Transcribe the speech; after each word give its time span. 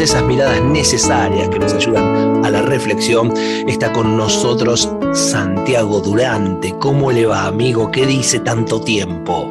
Esas 0.00 0.22
miradas 0.24 0.62
necesarias 0.62 1.48
que 1.50 1.58
nos 1.58 1.74
ayudan 1.74 2.44
a 2.44 2.50
la 2.50 2.62
reflexión, 2.62 3.32
está 3.66 3.92
con 3.92 4.16
nosotros 4.16 4.88
Santiago 5.12 6.00
Durante. 6.00 6.74
¿Cómo 6.78 7.12
le 7.12 7.26
va, 7.26 7.46
amigo? 7.46 7.90
¿Qué 7.90 8.06
dice 8.06 8.40
tanto 8.40 8.80
tiempo? 8.80 9.46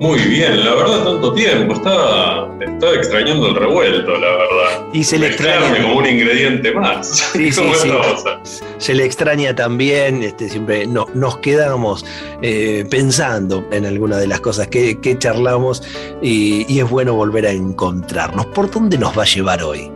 Muy 0.00 0.20
bien, 0.20 0.64
la 0.64 0.74
verdad, 0.74 1.04
tanto 1.04 1.32
tiempo. 1.32 1.74
Estaba, 1.74 2.47
estaba 2.60 2.94
extrañando 2.94 3.48
el 3.48 3.54
revuelto, 3.54 4.12
la 4.12 4.30
verdad. 4.30 4.86
Y 4.92 5.04
se 5.04 5.18
le 5.18 5.28
extraña. 5.28 5.82
como 5.82 5.98
un 5.98 6.06
ingrediente 6.06 6.72
más. 6.72 7.30
Sí, 7.32 7.52
sí, 7.52 7.62
sí. 7.74 7.90
Se 8.78 8.94
le 8.94 9.04
extraña 9.04 9.54
también, 9.54 10.22
este, 10.22 10.48
siempre 10.48 10.86
no, 10.86 11.06
nos 11.14 11.38
quedamos 11.38 12.04
eh, 12.42 12.84
pensando 12.90 13.66
en 13.72 13.86
alguna 13.86 14.18
de 14.18 14.26
las 14.26 14.40
cosas 14.40 14.68
que, 14.68 14.98
charlamos 15.18 15.82
y, 16.22 16.78
es 16.78 16.88
bueno 16.88 17.14
volver 17.14 17.46
a 17.46 17.50
encontrarnos. 17.50 18.46
¿Por 18.46 18.70
dónde 18.70 18.98
nos 18.98 19.16
va 19.16 19.22
a 19.22 19.26
llevar 19.26 19.62
hoy? 19.62 19.90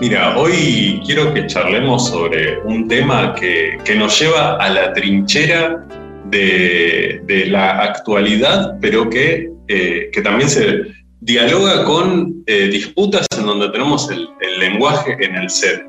Mira, 0.00 0.38
hoy 0.38 1.02
quiero 1.04 1.34
que 1.34 1.46
charlemos 1.46 2.08
sobre 2.08 2.60
un 2.60 2.86
tema 2.88 3.34
que, 3.34 3.78
nos 3.96 4.18
lleva 4.18 4.56
a 4.56 4.68
la 4.70 4.92
trinchera 4.92 5.84
de, 6.26 7.46
la 7.48 7.82
actualidad, 7.82 8.78
pero 8.80 9.10
que, 9.10 9.50
eh, 9.66 10.10
que 10.12 10.22
también 10.22 10.48
se 10.48 10.97
dialoga 11.20 11.84
con 11.84 12.42
eh, 12.46 12.68
disputas 12.68 13.26
en 13.36 13.46
donde 13.46 13.68
tenemos 13.70 14.10
el, 14.10 14.28
el 14.40 14.58
lenguaje 14.58 15.16
en 15.20 15.34
el 15.34 15.50
ser 15.50 15.88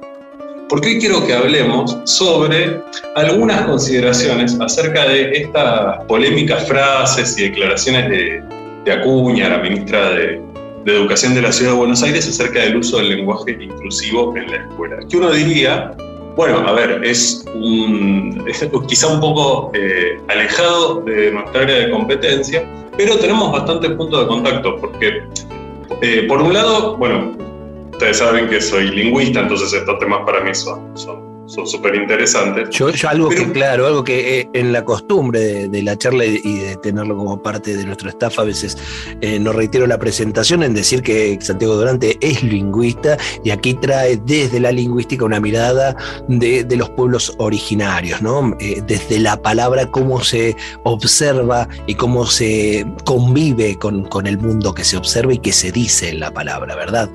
porque 0.70 0.90
hoy 0.90 1.00
quiero 1.00 1.26
que 1.26 1.34
hablemos 1.34 1.98
sobre 2.06 2.80
algunas 3.16 3.64
consideraciones 3.64 4.56
acerca 4.62 5.08
de 5.08 5.32
estas 5.32 6.04
polémicas 6.06 6.68
frases 6.68 7.38
y 7.40 7.50
declaraciones 7.50 8.08
de, 8.10 8.44
Acuña, 8.92 9.50
la 9.50 9.60
ministra 9.60 10.12
de, 10.12 10.42
Educación 10.86 11.36
de 11.36 11.44
la 11.44 11.52
Ciudad 11.52 11.74
de 11.74 11.78
Buenos 11.78 12.02
Aires, 12.02 12.28
acerca 12.28 12.62
del 12.62 12.78
uso 12.78 12.98
del 12.98 13.10
lenguaje 13.10 13.52
inclusivo 13.60 14.36
en 14.36 14.50
la 14.50 14.58
escuela. 14.58 14.98
Que 15.08 15.18
uno 15.18 15.30
diría, 15.30 15.92
bueno, 16.36 16.60
a 16.60 16.74
ver, 16.74 17.04
es, 17.04 17.46
un, 17.54 18.46
quizá 18.88 19.08
un 19.08 19.20
poco 19.20 19.72
eh, 19.74 20.20
alejado 20.28 21.02
de 21.02 21.32
nuestra 21.32 21.62
área 21.62 21.76
de 21.80 21.92
competencia, 21.92 22.66
pero 22.98 23.18
tenemos 23.18 23.52
bastantes 23.52 23.92
puntos 23.92 24.22
de 24.22 24.28
contacto, 24.28 24.76
porque 24.78 25.24
eh, 26.02 26.26
por 26.28 26.42
un 26.42 26.54
lado, 26.54 26.98
bueno, 26.98 27.36
ustedes 27.92 28.18
saben 28.18 28.48
que 28.48 28.62
soy 28.62 28.90
lingüista, 28.90 29.42
entonces 29.42 29.74
estos 29.74 30.00
temas 30.00 30.22
para 30.26 30.42
mí 30.42 30.54
son 30.54 31.29
súper 31.50 31.96
interesantes. 31.96 32.70
Yo, 32.70 32.90
algo 33.08 33.30
que, 33.30 33.52
claro, 33.52 33.88
algo 33.88 34.04
que 34.04 34.40
eh, 34.40 34.50
en 34.54 34.72
la 34.72 34.86
costumbre 34.86 35.68
de, 35.68 35.84
la 35.84 35.98
charla 35.98 36.26
y 36.26 36.60
de 36.60 36.78
tenerlo 36.78 37.18
como 37.18 37.42
parte 37.42 37.76
de 37.76 37.86
nuestro 37.86 38.10
staff, 38.10 38.40
a 38.40 38.44
veces 38.44 38.78
eh, 39.22 39.40
no 39.40 39.52
reitero 39.52 39.88
la 39.88 39.98
presentación 39.98 40.64
en 40.64 40.74
decir 40.74 41.02
que 41.02 41.38
Santiago 41.42 41.76
Durante 41.76 42.18
es 42.22 42.44
lingüista 42.44 43.18
y 43.44 43.50
aquí 43.50 43.74
trae 43.74 44.18
desde 44.18 44.60
la 44.60 44.72
lingüística 44.72 45.26
una 45.26 45.40
mirada 45.40 45.96
de, 46.28 46.66
los 46.78 46.90
pueblos 46.92 47.34
originarios, 47.40 48.22
¿no? 48.22 48.56
Eh, 48.60 48.82
desde 48.86 49.20
la 49.20 49.42
palabra, 49.42 49.88
cómo 49.88 50.24
se 50.24 50.56
observa 50.84 51.68
y 51.88 51.96
cómo 51.96 52.26
se 52.26 52.86
convive 53.06 53.76
con, 53.76 54.06
con 54.06 54.28
el 54.28 54.38
mundo 54.38 54.74
que 54.74 54.84
se 54.84 54.98
observa 54.98 55.34
y 55.34 55.40
que 55.40 55.52
se 55.52 55.72
dice 55.72 56.10
en 56.10 56.20
la 56.20 56.32
palabra, 56.32 56.76
¿verdad? 56.76 57.10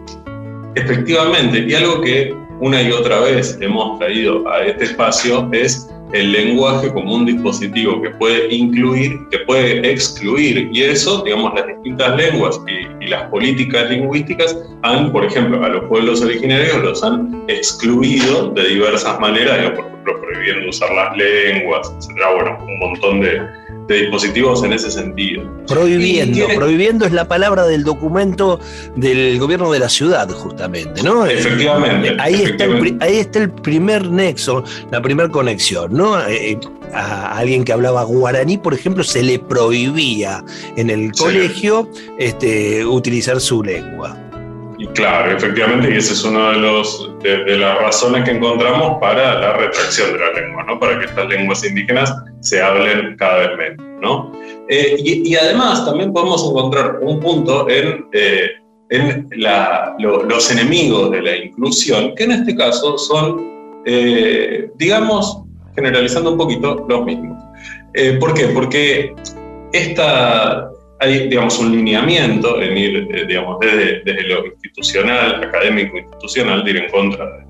Efectivamente, 0.75 1.65
y 1.69 1.75
algo 1.75 2.01
que 2.01 2.44
una 2.61 2.83
y 2.83 2.91
otra 2.93 3.21
vez 3.21 3.59
hemos 3.61 3.99
traído 3.99 4.49
a 4.49 4.65
este 4.65 4.85
espacio 4.85 5.49
es 5.53 5.89
el 6.13 6.31
lenguaje 6.31 6.93
como 6.93 7.15
un 7.15 7.27
dispositivo 7.27 8.01
que 8.01 8.11
puede 8.11 8.55
incluir, 8.55 9.19
que 9.31 9.39
puede 9.41 9.91
excluir, 9.91 10.71
y 10.73 10.83
eso, 10.85 11.23
digamos, 11.25 11.53
las 11.55 11.67
distintas 11.67 12.17
lenguas 12.17 12.61
y, 12.69 12.85
las 13.05 13.29
políticas 13.29 13.91
lingüísticas 13.91 14.57
han, 14.83 15.13
por 15.13 15.27
ejemplo, 15.27 15.63
a 15.63 15.69
los 15.69 15.85
pueblos 15.91 16.23
originarios 16.23 16.83
los 16.83 17.05
han 17.05 17.45
excluido 17.49 18.49
de 18.53 18.67
diversas 18.67 19.21
maneras, 19.21 19.73
por 19.73 19.85
ejemplo, 19.85 20.21
prohibiendo 20.23 20.71
usar 20.71 20.91
las 20.95 21.15
lenguas, 21.15 21.93
etcétera, 21.99 22.31
bueno, 22.35 22.59
un 22.65 22.79
montón 22.79 23.21
de, 23.21 23.43
de 23.89 24.01
dispositivos 24.03 24.65
en 24.65 24.73
ese 24.73 24.91
sentido. 24.91 25.43
Prohibiendo, 25.67 26.47
prohibiendo 26.55 27.07
es 27.07 27.13
la 27.13 27.29
palabra 27.29 27.65
del 27.65 27.85
documento 27.85 28.61
del 28.97 29.39
gobierno 29.39 29.71
de 29.73 29.79
la 29.79 29.89
ciudad, 29.89 30.29
justamente, 30.31 31.03
¿no? 31.03 31.27
Efectivamente. 31.27 32.17
Ahí, 32.19 32.43
Está, 32.45 32.65
el, 32.65 32.97
ahí 33.01 33.17
está 33.17 33.41
el 33.41 33.51
primer 33.51 34.11
nexo, 34.11 34.65
la 34.91 35.01
primera 35.01 35.29
conexión, 35.29 35.93
¿no? 35.93 36.21
Eh, 36.27 36.53
eh, 36.53 36.59
a 36.93 37.39
alguien 37.39 37.65
que 37.65 37.73
hablaba 37.73 38.05
guaraní, 38.05 38.59
por 38.59 38.73
ejemplo, 38.75 39.03
se 39.03 39.23
le 39.23 39.39
prohibía 39.39 40.45
en 40.77 40.91
el 40.91 41.13
colegio 41.13 41.91
este, 42.19 42.85
utilizar 42.85 43.41
su 43.41 43.63
lengua. 43.63 44.17
Claro, 44.95 45.37
efectivamente, 45.37 45.93
y 45.93 45.97
esa 45.97 46.13
es 46.13 46.25
una 46.25 46.51
de, 46.51 46.59
los, 46.59 47.11
de, 47.23 47.57
las 47.57 47.79
razones 47.79 48.25
que 48.25 48.33
encontramos 48.33 48.99
para 49.01 49.41
la 49.41 49.57
retracción 49.57 50.13
de 50.13 50.19
la 50.19 50.33
lengua, 50.33 50.65
¿no? 50.65 50.79
para 50.79 50.99
que 50.99 51.07
estas 51.07 51.27
lenguas 51.29 51.65
indígenas 51.65 52.13
se 52.45 52.63
hablen 52.63 53.17
cada 53.17 53.39
vez 53.39 53.59
menos. 53.59 53.87
¿no? 54.01 54.33
Eh, 54.69 54.97
y, 55.03 55.35
además 55.35 55.85
también 55.85 56.13
podemos 56.13 56.47
encontrar 56.49 56.99
un 57.01 57.19
punto 57.21 57.69
en, 57.71 58.07
eh, 58.13 58.51
en 58.91 59.29
los 59.99 60.51
enemigos 60.51 61.11
de 61.11 61.23
la 61.23 61.37
inclusión, 61.37 62.15
que 62.15 62.25
en 62.25 62.33
este 62.33 62.55
caso 62.55 62.99
son, 62.99 63.83
eh, 63.87 64.71
digamos, 64.77 65.43
generalizando 65.75 66.33
un 66.33 66.39
poquito, 66.39 66.85
los 66.89 67.05
mismos. 67.05 67.43
¿Por 68.21 68.35
qué? 68.35 68.47
Porque 68.49 69.15
esta, 69.73 70.71
hay, 71.01 71.29
digamos, 71.29 71.59
un 71.59 71.73
lineamiento 71.75 72.61
en 72.61 72.77
ir, 72.77 73.27
digamos, 73.27 73.59
desde, 73.61 74.23
lo 74.29 74.47
institucional, 74.47 75.45
académico 75.45 75.97
institucional, 75.99 76.63
de 76.65 76.71
ir 76.71 76.77
en 76.77 76.91
contra 76.91 77.45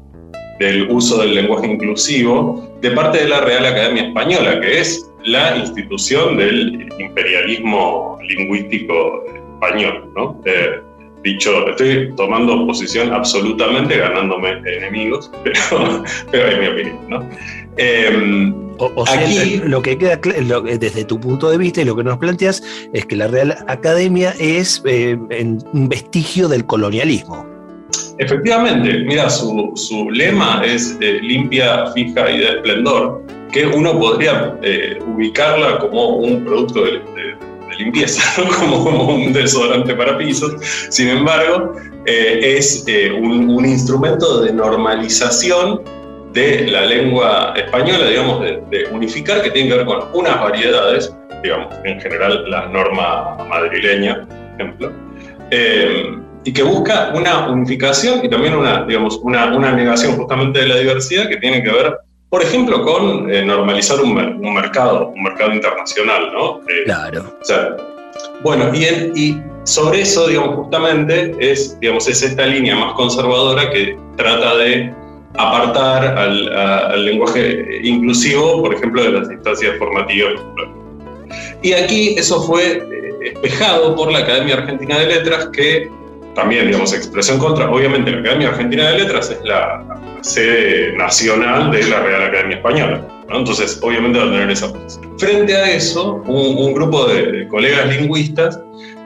del 0.58 0.90
uso 0.90 1.20
del 1.20 1.34
lenguaje 1.34 1.66
inclusivo 1.66 2.68
de 2.80 2.90
parte 2.90 3.18
de 3.18 3.28
la 3.28 3.40
Real 3.40 3.64
Academia 3.64 4.08
Española, 4.08 4.60
que 4.60 4.80
es 4.80 5.10
la 5.24 5.56
institución 5.56 6.36
del 6.36 6.88
imperialismo 6.98 8.18
lingüístico 8.28 9.24
español, 9.54 10.10
¿no? 10.14 10.40
Eh, 10.44 10.80
dicho, 11.22 11.68
estoy 11.70 12.12
tomando 12.16 12.66
posición 12.66 13.12
absolutamente 13.12 13.96
ganándome 13.96 14.60
enemigos, 14.66 15.30
pero, 15.44 16.04
pero 16.30 16.48
es 16.48 16.58
mi 16.58 16.66
opinión, 16.66 16.98
¿no? 17.08 17.28
Em, 17.76 18.54
o, 18.78 19.06
sea, 19.06 19.24
lo 19.64 19.82
que 19.82 19.96
queda 19.96 20.16
desde 20.16 21.04
tu 21.04 21.20
punto 21.20 21.48
de 21.50 21.58
vista 21.58 21.80
y 21.80 21.84
lo 21.84 21.96
que 21.96 22.04
nos 22.04 22.18
planteas 22.18 22.62
es 22.92 23.06
que 23.06 23.16
la 23.16 23.28
Real 23.28 23.56
Academia 23.68 24.34
es 24.38 24.82
eh, 24.84 25.16
un 25.16 25.88
vestigio 25.88 26.48
del 26.48 26.66
colonialismo. 26.66 27.53
Efectivamente, 28.18 29.04
mira, 29.04 29.28
su, 29.28 29.72
su 29.74 30.10
lema 30.10 30.62
es 30.64 30.96
eh, 31.00 31.18
limpia, 31.22 31.86
fija 31.92 32.30
y 32.30 32.38
de 32.38 32.48
esplendor, 32.48 33.22
que 33.52 33.66
uno 33.66 33.98
podría 33.98 34.56
eh, 34.62 34.98
ubicarla 35.06 35.78
como 35.78 36.16
un 36.16 36.44
producto 36.44 36.84
de, 36.84 37.02
limpieza, 37.78 38.22
como, 38.60 38.84
como, 38.84 39.14
un 39.16 39.32
desodorante 39.32 39.94
para 39.96 40.16
pisos. 40.16 40.54
Sin 40.90 41.08
embargo, 41.08 41.74
es 42.06 42.84
un, 43.20 43.50
un 43.50 43.64
instrumento 43.64 44.42
de 44.42 44.52
normalización 44.52 45.80
de 46.34 46.66
la 46.66 46.84
lengua 46.84 47.54
española, 47.56 48.08
digamos, 48.08 48.40
de, 48.42 48.86
unificar, 48.90 49.40
que 49.40 49.50
tiene 49.50 49.70
que 49.70 49.76
ver 49.76 49.86
con 49.86 50.00
unas 50.12 50.40
variedades, 50.40 51.14
digamos, 51.42 51.72
en 51.84 52.00
general 52.00 52.50
la 52.50 52.66
norma 52.66 53.36
madrileña, 53.48 54.26
por 54.26 54.60
ejemplo, 54.60 54.92
eh, 55.50 56.18
y 56.44 56.52
que 56.52 56.62
busca 56.62 57.12
una 57.14 57.48
unificación 57.48 58.24
y 58.24 58.28
también 58.28 58.54
una, 58.54 58.84
digamos, 58.84 59.18
una, 59.22 59.54
una, 59.56 59.72
negación 59.72 60.16
justamente 60.16 60.60
de 60.60 60.68
la 60.68 60.76
diversidad 60.76 61.28
que 61.28 61.38
tiene 61.38 61.62
que 61.62 61.70
ver, 61.70 61.96
por 62.28 62.42
ejemplo, 62.42 62.82
con 62.82 63.32
eh, 63.32 63.44
normalizar 63.44 64.00
un, 64.00 64.16
un, 64.16 64.54
mercado, 64.54 65.08
un 65.08 65.22
mercado 65.22 65.52
internacional, 65.52 66.32
¿no? 66.32 66.60
Eh, 66.68 66.84
claro. 66.84 67.34
O 67.40 67.44
sea, 67.44 67.76
bueno, 68.42 68.70
y, 68.74 68.84
y 69.18 69.42
sobre 69.64 70.02
eso, 70.02 70.28
digamos, 70.28 70.56
justamente 70.56 71.34
es, 71.38 71.78
digamos, 71.80 72.08
es 72.08 72.22
esta 72.22 72.46
línea 72.46 72.76
más 72.76 72.92
conservadora 72.92 73.70
que 73.70 73.96
trata 74.16 74.56
de 74.56 74.92
apartar 75.36 76.16
al, 76.18 77.04
lenguaje 77.04 77.80
inclusivo, 77.82 78.62
por 78.62 78.74
ejemplo, 78.74 79.02
de 79.02 79.10
las 79.12 79.30
instancias 79.30 79.76
formativas. 79.78 80.34
Y 81.62 81.72
aquí 81.72 82.14
eso 82.16 82.42
fue 82.42 82.76
eh, 82.76 83.32
espejado 83.32 83.96
por 83.96 84.12
la 84.12 84.20
Academia 84.20 84.56
Argentina 84.56 84.98
de 84.98 85.06
Letras, 85.06 85.48
que 85.52 85.90
también, 86.34 86.66
digamos, 86.66 86.92
expresión 86.92 87.38
contra. 87.38 87.70
Obviamente, 87.70 88.10
la 88.10 88.20
Academia 88.20 88.48
Argentina 88.48 88.90
de 88.90 88.98
Letras 88.98 89.30
es 89.30 89.42
la 89.44 89.84
sede 90.20 90.96
nacional 90.96 91.70
de 91.70 91.86
la 91.88 92.00
Real 92.00 92.22
Academia 92.24 92.56
Española. 92.56 93.08
Entonces, 93.30 93.78
obviamente 93.82 94.18
va 94.18 94.26
a 94.26 94.30
tener 94.30 94.50
esa 94.50 94.72
posición. 94.72 95.18
Frente 95.18 95.56
a 95.56 95.70
eso, 95.70 96.22
un, 96.26 96.74
grupo 96.74 97.06
de, 97.06 97.48
colegas 97.48 97.96
lingüistas 97.96 98.60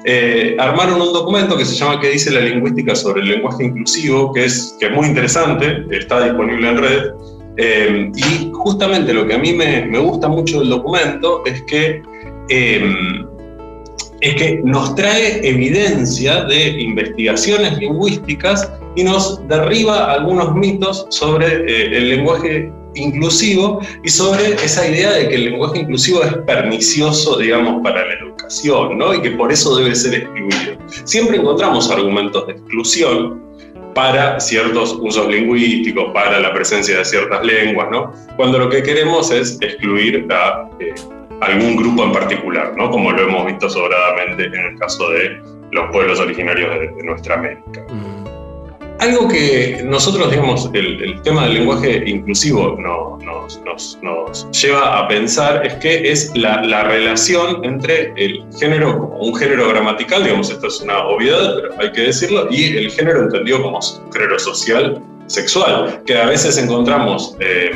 eh, 0.04 0.56
armaron 0.58 1.00
un 1.00 1.12
documento 1.12 1.56
que 1.56 1.64
se 1.64 1.74
llama 1.74 2.00
¿Qué 2.00 2.10
dice 2.10 2.30
la 2.30 2.40
lingüística 2.40 2.94
sobre 2.94 3.20
el 3.22 3.28
lenguaje 3.28 3.64
inclusivo? 3.64 4.32
que 4.32 4.44
es, 4.44 4.76
que 4.80 4.86
es 4.86 4.92
muy 4.92 5.06
interesante, 5.06 5.84
está 5.90 6.24
disponible 6.24 6.68
en 6.68 6.78
red. 6.78 7.02
Eh, 7.56 8.12
y 8.14 8.50
justamente 8.52 9.12
lo 9.12 9.26
que 9.26 9.34
a 9.34 9.38
mí 9.38 9.52
me, 9.52 9.84
me 9.86 9.98
gusta 9.98 10.28
mucho 10.28 10.60
del 10.60 10.70
documento 10.70 11.42
es 11.44 11.60
que 11.62 12.02
eh, 12.48 13.24
es 14.20 14.34
que 14.34 14.60
nos 14.64 14.94
trae 14.94 15.46
evidencia 15.48 16.44
de 16.44 16.80
investigaciones 16.80 17.78
lingüísticas 17.78 18.70
y 18.96 19.04
nos 19.04 19.46
derriba 19.48 20.12
algunos 20.12 20.54
mitos 20.54 21.06
sobre 21.10 21.46
eh, 21.46 21.96
el 21.96 22.08
lenguaje 22.08 22.72
inclusivo 22.94 23.80
y 24.02 24.08
sobre 24.08 24.54
esa 24.54 24.88
idea 24.88 25.12
de 25.12 25.28
que 25.28 25.34
el 25.36 25.44
lenguaje 25.44 25.80
inclusivo 25.80 26.22
es 26.24 26.32
pernicioso, 26.46 27.38
digamos, 27.38 27.82
para 27.82 28.04
la 28.04 28.14
educación, 28.14 28.98
¿no? 28.98 29.14
Y 29.14 29.22
que 29.22 29.30
por 29.32 29.52
eso 29.52 29.76
debe 29.76 29.94
ser 29.94 30.14
excluido. 30.14 30.78
Siempre 31.04 31.36
encontramos 31.36 31.90
argumentos 31.90 32.46
de 32.46 32.54
exclusión 32.54 33.40
para 33.94 34.38
ciertos 34.40 34.96
usos 35.00 35.28
lingüísticos, 35.28 36.12
para 36.12 36.40
la 36.40 36.52
presencia 36.52 36.98
de 36.98 37.04
ciertas 37.04 37.44
lenguas, 37.44 37.88
¿no? 37.90 38.12
Cuando 38.36 38.58
lo 38.58 38.68
que 38.68 38.82
queremos 38.82 39.30
es 39.30 39.58
excluir 39.60 40.26
a 40.30 40.68
algún 41.40 41.76
grupo 41.76 42.04
en 42.04 42.12
particular, 42.12 42.74
¿no? 42.76 42.90
Como 42.90 43.12
lo 43.12 43.22
hemos 43.22 43.46
visto 43.46 43.68
sobradamente 43.68 44.44
en 44.44 44.54
el 44.54 44.78
caso 44.78 45.08
de 45.10 45.40
los 45.70 45.90
pueblos 45.90 46.18
originarios 46.20 46.70
de, 46.96 47.02
nuestra 47.04 47.34
América. 47.34 47.84
Mm. 47.88 48.26
Algo 49.00 49.28
que 49.28 49.80
nosotros, 49.84 50.28
digamos, 50.28 50.68
el, 50.74 51.22
tema 51.22 51.44
del 51.44 51.54
lenguaje 51.54 52.02
inclusivo 52.04 52.76
nos, 52.80 53.60
nos, 53.62 54.50
lleva 54.50 54.98
a 54.98 55.06
pensar 55.06 55.64
es 55.64 55.74
que 55.74 56.10
es 56.10 56.32
la, 56.34 56.62
la, 56.64 56.82
relación 56.82 57.64
entre 57.64 58.12
el 58.16 58.44
género 58.58 58.98
como 58.98 59.18
un 59.18 59.36
género 59.36 59.68
gramatical, 59.68 60.24
digamos, 60.24 60.50
esto 60.50 60.66
es 60.66 60.80
una 60.80 60.98
obviedad, 61.06 61.54
pero 61.54 61.80
hay 61.80 61.92
que 61.92 62.00
decirlo, 62.02 62.48
y 62.50 62.76
el 62.76 62.90
género 62.90 63.22
entendido 63.22 63.62
como 63.62 63.78
género 64.12 64.36
social, 64.40 65.00
sexual, 65.26 66.02
que 66.04 66.18
a 66.18 66.26
veces 66.26 66.58
encontramos... 66.58 67.36
Eh, 67.38 67.70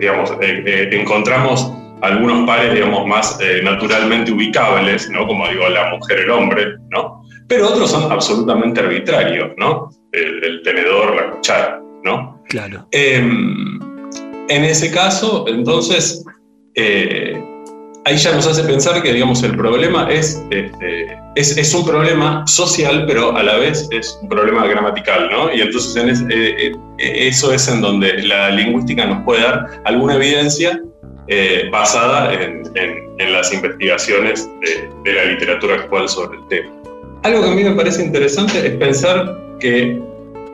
digamos, 0.00 0.30
eh, 0.40 0.62
eh, 0.66 0.88
encontramos 0.92 1.72
algunos 2.02 2.46
pares, 2.46 2.74
digamos, 2.74 3.06
más 3.06 3.38
eh, 3.40 3.60
naturalmente 3.62 4.32
ubicables, 4.32 5.10
¿no? 5.10 5.26
Como 5.26 5.48
digo, 5.48 5.68
la 5.68 5.90
mujer, 5.90 6.20
el 6.20 6.30
hombre, 6.30 6.76
¿no? 6.90 7.22
Pero 7.48 7.68
otros 7.68 7.90
son 7.90 8.10
absolutamente 8.12 8.80
arbitrarios, 8.80 9.50
¿no? 9.56 9.90
El, 10.12 10.62
tenedor, 10.62 11.16
la 11.16 11.30
cuchara, 11.30 11.80
¿no? 12.04 12.42
Claro. 12.48 12.86
Em, 12.92 13.78
en 14.48 14.64
ese 14.64 14.90
caso, 14.90 15.46
entonces, 15.48 16.24
ahí 18.08 18.16
ya 18.16 18.32
nos 18.32 18.46
hace 18.46 18.62
pensar 18.64 19.02
que, 19.02 19.12
digamos, 19.12 19.42
el 19.42 19.54
problema 19.56 20.10
es, 20.10 20.42
este, 20.50 21.18
es, 21.36 21.56
es, 21.56 21.74
un 21.74 21.84
problema 21.84 22.46
social, 22.46 23.04
pero 23.06 23.36
a 23.36 23.42
la 23.42 23.56
vez 23.56 23.86
es 23.90 24.18
un 24.22 24.28
problema 24.28 24.66
gramatical, 24.66 25.28
¿no? 25.30 25.52
Y 25.54 25.60
entonces 25.60 25.96
en 25.96 26.32
eh, 26.32 26.72
eh, 26.98 27.28
eso 27.28 27.52
es 27.52 27.68
en 27.68 27.80
donde 27.80 28.22
la 28.22 28.50
lingüística 28.50 29.06
nos 29.06 29.22
puede 29.24 29.42
dar 29.42 29.66
alguna 29.84 30.14
evidencia 30.14 30.80
eh, 31.28 31.68
basada 31.70 32.32
en, 32.32 32.62
las 33.32 33.52
investigaciones 33.52 34.48
de, 35.04 35.12
la 35.12 35.24
literatura 35.24 35.74
actual 35.74 36.08
sobre 36.08 36.38
el 36.38 36.48
tema. 36.48 36.70
Algo 37.24 37.42
que 37.42 37.50
a 37.50 37.54
mí 37.54 37.64
me 37.64 37.72
parece 37.72 38.02
interesante 38.02 38.66
es 38.66 38.74
pensar 38.76 39.36
que 39.60 40.00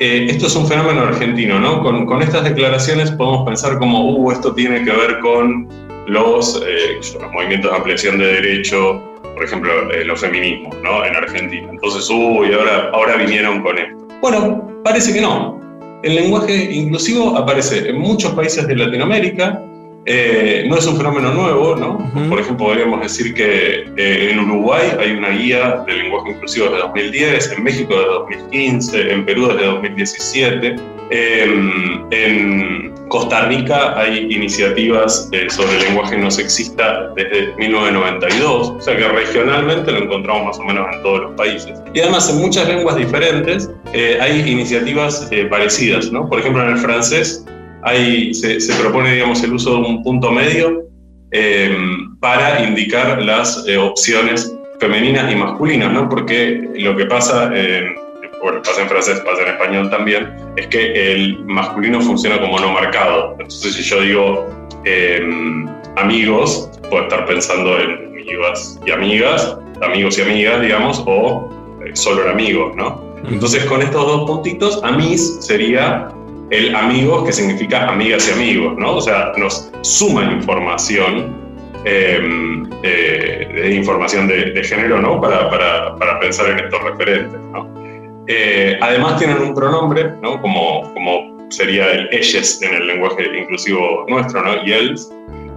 esto 0.01 0.47
es 0.47 0.57
un 0.57 0.67
fenómeno 0.67 1.03
argentino, 1.03 1.61
¿no? 1.61 1.83
Con 1.83 2.21
estas 2.21 2.43
declaraciones 2.43 3.11
podemos 3.13 3.47
pensar 3.47 3.79
como, 3.79 4.17
uh, 4.17 4.33
esto 4.33 4.55
tiene 4.55 4.83
que 4.83 4.91
ver 4.91 5.21
con 5.21 5.69
los, 6.07 6.63
eh, 6.67 7.01
los 7.21 7.33
movimientos 7.33 7.71
de 7.71 7.77
ampliación 7.77 8.19
de 8.19 8.27
derecho, 8.27 9.03
por 9.35 9.45
ejemplo, 9.45 9.91
eh, 9.91 10.05
los 10.05 10.21
feminismos, 10.21 10.77
¿no? 10.83 11.05
En 11.05 11.17
Argentina. 11.17 11.69
Entonces, 11.71 12.09
uy, 12.11 12.53
ahora, 12.53 12.91
ahora 12.93 13.17
vinieron 13.17 13.63
con 13.63 13.79
esto. 13.79 14.07
Bueno, 14.21 14.81
parece 14.85 15.13
que 15.13 15.21
no. 15.21 15.61
El 16.03 16.15
lenguaje 16.17 16.71
inclusivo 16.73 17.37
aparece 17.37 17.89
en 17.89 17.99
muchos 17.99 18.33
países 18.33 18.67
de 18.67 18.77
Latinoamérica, 18.77 19.63
eh, 20.07 20.67
no 20.69 20.77
es 20.77 20.87
un 20.87 20.99
fenómeno 20.99 21.33
nuevo, 21.33 21.77
¿no? 21.77 21.97
Por 22.29 22.39
ejemplo, 22.39 22.67
podríamos 22.67 23.01
decir 23.01 23.33
que 23.33 23.87
en 23.97 24.39
Uruguay 24.39 24.89
hay 25.01 25.13
una 25.13 25.31
guía 25.31 25.83
de 25.87 25.95
lenguaje 25.95 26.33
inclusivo 26.33 26.67
desde 26.67 26.81
2010, 26.81 27.53
en 27.53 27.65
México 27.65 27.95
desde 27.95 28.11
2015, 28.11 29.13
en 29.13 29.25
Perú 29.25 29.49
desde 29.49 29.65
2017. 29.65 30.77
en 31.11 32.94
Costa 33.09 33.47
Rica 33.47 33.99
hay 33.99 34.27
iniciativas 34.31 35.29
eh, 35.33 35.49
sobre 35.51 35.79
lenguaje 35.81 36.17
no 36.17 36.31
sexista 36.31 37.11
desde 37.15 37.55
1992, 37.57 38.71
o 38.71 38.81
sea 38.81 38.97
que 38.97 39.09
regionalmente 39.09 39.93
lo 39.93 40.05
encontramos 40.05 40.47
más 40.47 40.59
o 40.59 40.65
menos 40.65 40.87
en 40.93 41.03
todos 41.03 41.21
los 41.21 41.33
países. 41.33 41.81
Y 41.93 42.01
además 42.01 42.29
en 42.31 42.39
muchas 42.39 42.67
lenguas 42.69 42.97
diferentes 42.97 43.71
eh, 43.93 44.19
hay 44.21 44.41
iniciativas 44.51 45.29
eh, 45.31 45.45
parecidas, 45.47 46.11
¿no? 46.11 46.29
Por 46.29 46.41
ejemplo 46.41 46.63
en 46.63 46.71
el 46.71 46.79
francés 46.79 47.45
hay, 47.83 48.33
se, 48.33 48.59
propone 48.81 49.13
digamos, 49.13 49.43
el 49.45 49.53
uso 49.53 49.75
de 49.75 49.81
un 49.81 50.03
punto 50.03 50.31
medio 50.31 50.83
para 52.21 52.65
indicar 52.65 53.21
las 53.21 53.67
opciones 53.81 54.55
femeninas 54.79 55.33
y 55.33 55.35
masculinas, 55.35 55.93
¿no? 55.93 56.09
Porque 56.09 56.71
lo 56.77 56.97
que 56.97 57.07
pasa 57.07 57.51
en 57.55 58.04
bueno, 58.45 58.61
pasa 58.63 58.83
en 58.83 58.89
francés, 58.91 59.21
pasa 59.21 59.41
en 59.41 59.49
español 59.49 59.89
también, 59.89 60.31
es 60.57 60.67
que 60.67 61.13
el 61.13 61.43
masculino 61.47 61.99
funciona 62.03 62.39
como 62.39 62.61
no 62.61 62.73
marcado. 62.73 63.37
Entonces, 63.41 63.75
si 63.75 63.83
yo 63.83 64.03
digo 64.03 64.47
em, 64.85 65.67
amigos, 65.97 66.71
puedo 66.91 67.05
estar 67.05 67.25
pensando 67.25 67.81
en 67.81 68.09
amigas 68.09 68.79
y 68.85 68.91
amigas, 68.91 69.57
amigos 69.83 70.19
y 70.19 70.23
amigas, 70.23 70.61
digamos, 70.61 71.03
o 71.07 71.49
eh, 71.87 71.97
solo 71.97 72.25
en 72.25 72.33
amigos, 72.33 72.77
¿no? 72.77 73.03
Entonces, 73.27 73.65
con 73.65 73.81
estos 73.81 74.07
dos 74.07 74.27
puntitos, 74.27 74.85
amis 74.85 75.39
sería 75.41 76.11
el 76.51 76.77
amigos, 76.77 77.25
que 77.25 77.33
significa 77.33 77.89
amigas 77.89 78.29
y 78.29 78.33
amigos, 78.33 78.77
¿no? 78.77 78.97
O 78.97 79.01
sea, 79.01 79.33
nos 79.39 79.73
suma 79.81 80.23
información 80.25 81.35
em, 81.87 82.69
eh, 82.83 83.49
de 83.55 83.75
información 83.75 84.29
de, 84.29 84.63
género, 84.63 85.01
¿no? 85.01 85.19
Para, 85.19 85.49
para, 85.49 85.97
para, 85.97 86.21
pensar 86.21 86.51
en 86.51 86.59
estos 86.59 86.83
referentes, 86.83 87.41
¿no? 87.51 87.84
Eh, 88.27 88.79
además 88.81 89.19
tienen 89.19 89.39
un 89.39 89.55
pronombre, 89.55 90.13
¿no? 90.23 90.41
como, 90.41 90.93
como 90.95 91.49
sería 91.51 91.91
el 91.93 92.09
ellos 92.13 92.63
en 92.63 92.75
el 92.75 92.87
lenguaje 92.87 93.25
inclusivo 93.39 94.07
nuestro, 94.09 94.43
¿no? 94.43 94.65
y 94.65 94.73
els. 94.73 95.11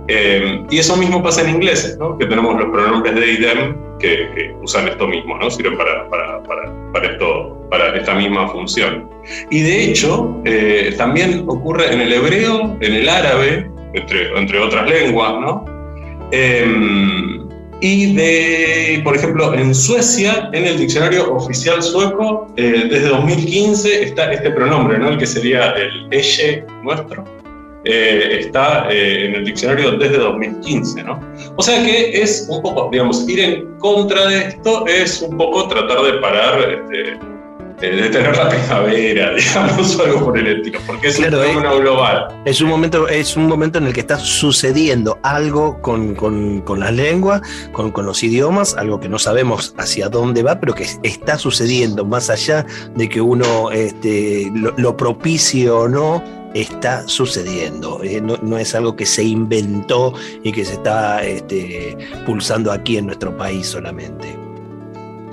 Eh, 0.10 0.64
y 0.70 0.78
eso 0.78 0.96
mismo 0.96 1.22
pasa 1.22 1.42
en 1.42 1.56
inglés, 1.56 1.98
¿no? 2.00 2.18
que 2.18 2.26
tenemos 2.26 2.60
los 2.60 2.70
pronombres 2.72 3.14
de 3.16 3.32
y 3.32 3.42
them 3.42 3.76
que, 4.00 4.56
usan 4.62 4.88
esto 4.88 5.08
mismo, 5.08 5.38
¿no? 5.38 5.50
sirven 5.50 5.78
para, 5.78 6.10
para, 6.10 6.42
para, 6.44 6.92
para, 6.94 7.12
esto, 7.12 7.68
para 7.70 7.96
esta 7.96 8.14
misma 8.14 8.48
función. 8.50 9.10
Y 9.50 9.62
de 9.62 9.86
hecho, 9.86 10.42
eh, 10.46 10.94
también 10.98 11.44
ocurre 11.48 11.94
en 11.94 12.02
el 12.02 12.14
hebreo, 12.14 12.78
en 12.80 12.94
el 12.94 13.10
árabe, 13.10 13.70
entre, 13.94 14.38
entre 14.38 14.60
otras 14.60 14.90
lenguas, 14.90 15.34
¿no? 15.42 15.66
Y 17.80 18.16
de, 18.16 19.02
por 19.04 19.16
ejemplo, 19.16 19.54
en 19.54 19.74
Suecia, 19.76 20.50
en 20.52 20.66
el 20.66 20.80
diccionario 20.80 21.32
oficial 21.34 21.82
sueco, 21.84 22.52
eh, 22.58 22.88
desde 22.90 23.10
2015 23.10 24.04
está 24.04 24.32
este 24.32 24.50
pronombre, 24.50 24.98
¿no? 24.98 25.10
el 25.10 25.18
que 25.18 25.28
sería 25.28 25.72
el 25.74 26.08
elle 26.10 26.66
nuestro, 26.82 27.24
eh, 27.86 28.40
está 28.40 28.88
eh, 28.90 29.28
en 29.28 29.36
el 29.36 29.46
diccionario 29.46 29.92
desde 29.92 30.18
2015. 30.18 31.04
¿no? 31.04 31.22
O 31.56 31.62
sea 31.62 31.84
que 31.84 32.20
es 32.20 32.48
un 32.50 32.64
poco, 32.64 32.90
digamos, 32.92 33.30
ir 33.30 33.40
en 33.40 33.78
contra 33.78 34.26
de 34.26 34.48
esto 34.48 34.86
es 34.88 35.22
un 35.22 35.38
poco 35.38 35.68
tratar 35.68 36.02
de 36.02 36.14
parar 36.14 36.60
este, 36.60 37.20
de 37.80 38.10
tener 38.10 38.36
la 38.36 38.50
primavera, 38.50 39.34
digamos, 39.36 39.96
o 39.96 40.04
algo 40.04 40.26
por 40.26 40.38
el 40.38 40.48
estilo, 40.48 40.80
porque 40.88 41.08
es 41.08 41.20
un 41.20 41.26
fenómeno 41.26 41.78
global. 41.78 42.28
Es 42.46 42.60
un, 42.62 42.70
momento, 42.70 43.08
es 43.08 43.38
un 43.38 43.48
momento 43.48 43.78
en 43.78 43.88
el 43.88 43.94
que 43.94 44.00
está 44.00 44.18
sucediendo 44.18 45.20
algo 45.22 45.80
con, 45.82 46.16
con, 46.16 46.62
con 46.62 46.80
las 46.80 46.94
lenguas, 46.94 47.42
con, 47.72 47.92
con, 47.92 48.06
los 48.06 48.24
idiomas, 48.24 48.76
algo 48.76 49.00
que 49.00 49.10
no 49.10 49.20
sabemos 49.20 49.76
hacia 49.78 50.10
dónde 50.10 50.42
va, 50.42 50.60
pero 50.60 50.74
que 50.74 50.88
está 51.04 51.38
sucediendo, 51.38 52.04
más 52.04 52.30
allá 52.30 52.66
de 52.96 53.10
que 53.10 53.22
uno 53.22 53.72
este, 53.72 54.52
lo, 54.54 54.98
propicie 54.98 55.70
o 55.70 55.88
no, 55.88 56.24
está 56.56 57.08
sucediendo. 57.08 58.02
Eh, 58.04 58.22
no, 58.22 58.38
no, 58.42 58.58
es 58.58 58.74
algo 58.74 58.96
que 58.96 59.06
se 59.06 59.24
inventó 59.24 60.14
y 60.44 60.52
que 60.52 60.66
se 60.66 60.74
está 60.74 61.24
este, 61.24 61.96
pulsando 62.26 62.72
aquí 62.72 62.98
en 62.98 63.06
nuestro 63.06 63.38
país 63.38 63.68
solamente. 63.68 64.47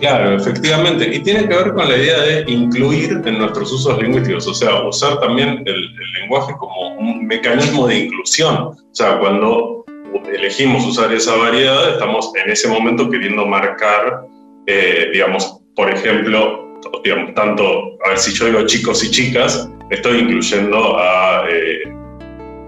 Claro, 0.04 0.36
efectivamente. 0.36 1.16
Y 1.16 1.20
tiene 1.20 1.48
que 1.48 1.54
ver 1.56 1.72
con 1.72 1.88
la 1.88 1.96
idea 1.96 2.20
de 2.20 2.44
incluir 2.46 3.22
en 3.24 3.38
nuestros 3.38 3.72
usos 3.72 4.02
lingüísticos, 4.02 4.46
o 4.46 4.52
sea, 4.52 4.82
usar 4.82 5.18
también 5.18 5.62
el, 5.64 5.96
lenguaje 6.20 6.52
como 6.58 6.98
un 6.98 7.26
mecanismo 7.26 7.86
de 7.88 8.00
inclusión. 8.00 8.54
O 8.54 8.76
sea, 8.92 9.18
cuando 9.18 9.82
elegimos 10.30 10.84
usar 10.84 11.10
esa 11.10 11.34
variedad, 11.36 11.94
estamos 11.94 12.30
en 12.34 12.50
ese 12.50 12.68
momento 12.68 13.08
queriendo 13.08 13.46
marcar, 13.46 14.26
eh, 14.66 15.08
digamos, 15.10 15.62
por 15.74 15.88
ejemplo, 15.88 16.78
digamos, 17.02 17.32
tanto, 17.32 17.96
a 18.04 18.10
ver 18.10 18.18
si 18.18 18.34
yo 18.34 18.44
digo 18.44 18.66
chicos 18.66 19.02
y 19.04 19.10
chicas, 19.10 19.70
estoy 19.88 20.18
incluyendo 20.18 20.98
a 20.98 21.46
eh, 21.48 21.82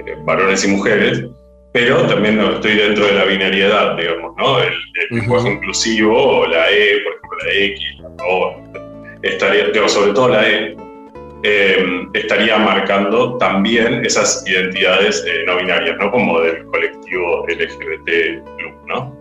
eh, 0.06 0.16
varones 0.24 0.64
y 0.64 0.68
mujeres, 0.68 1.22
pero 1.76 2.06
también 2.06 2.40
estoy 2.40 2.74
dentro 2.74 3.04
de 3.04 3.12
la 3.12 3.24
binariedad, 3.26 3.98
digamos, 3.98 4.34
¿no? 4.38 4.60
El, 4.60 4.72
lenguaje 5.10 5.50
inclusivo, 5.50 6.38
o 6.38 6.46
la 6.46 6.70
E, 6.70 7.02
por 7.02 7.12
ejemplo, 7.12 7.25
la 7.44 7.52
X, 7.52 7.80
la 8.00 8.08
O, 8.28 8.56
estaría, 9.22 9.68
digamos, 9.68 9.92
sobre 9.92 10.12
todo 10.12 10.28
la 10.28 10.48
E, 10.48 10.76
eh, 11.42 12.08
estaría 12.14 12.58
marcando 12.58 13.36
también 13.38 14.04
esas 14.04 14.44
identidades 14.48 15.24
eh, 15.26 15.44
no 15.46 15.56
binarias, 15.58 15.96
¿no? 15.98 16.10
Como 16.10 16.40
del 16.40 16.64
colectivo 16.66 17.46
LGBT, 17.46 18.42
¿no? 18.86 19.16